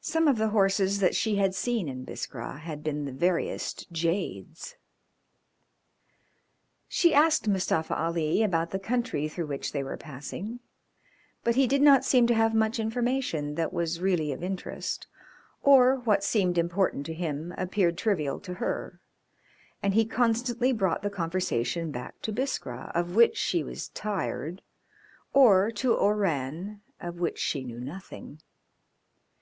[0.00, 4.76] Some of the horses that she had seen in Biskra had been the veriest jades.
[6.88, 10.60] She asked Mustafa Ali about the country through which they were passing,
[11.44, 15.06] but he did not seem to have much information that was really of interest,
[15.62, 19.02] or what seemed important to him appeared trivial to her,
[19.82, 24.62] and he constantly brought the conversation back to Biskra, of which she was tired,
[25.34, 28.40] or to Oran, of which she knew nothing.